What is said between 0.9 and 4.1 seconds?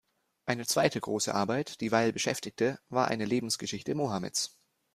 große Arbeit, die Weil beschäftigte, war eine Lebensgeschichte